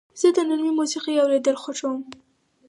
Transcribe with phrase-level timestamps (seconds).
[0.19, 2.01] زه د نرمې موسیقۍ اورېدل خوښوم.